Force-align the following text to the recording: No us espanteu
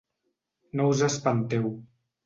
No 0.81 0.89
us 0.95 1.05
espanteu 1.11 1.73